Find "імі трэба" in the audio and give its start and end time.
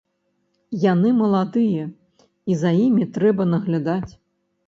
2.85-3.43